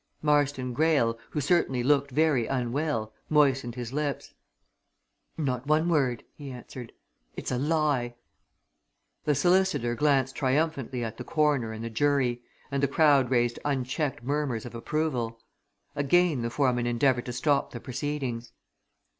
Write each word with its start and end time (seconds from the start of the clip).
Marston 0.23 0.73
Greyle 0.73 1.19
who 1.29 1.39
certainly 1.39 1.83
looked 1.83 2.09
very 2.09 2.47
unwell 2.47 3.13
moistened 3.29 3.75
his 3.75 3.93
lips. 3.93 4.33
"Not 5.37 5.67
one 5.67 5.89
word!" 5.89 6.23
he 6.33 6.49
answered. 6.49 6.91
"It's 7.37 7.51
a 7.51 7.59
lie!" 7.59 8.15
The 9.25 9.35
solicitor 9.35 9.93
glanced 9.93 10.35
triumphantly 10.35 11.03
at 11.03 11.17
the 11.17 11.23
Coroner 11.23 11.71
and 11.71 11.83
the 11.83 11.91
jury, 11.91 12.41
and 12.71 12.81
the 12.81 12.87
crowd 12.87 13.29
raised 13.29 13.59
unchecked 13.63 14.23
murmurs 14.23 14.65
of 14.65 14.73
approval. 14.73 15.39
Again 15.95 16.41
the 16.41 16.49
foreman 16.49 16.87
endeavoured 16.87 17.27
to 17.27 17.33
stop 17.33 17.69
the 17.69 17.79
proceedings. 17.79 18.53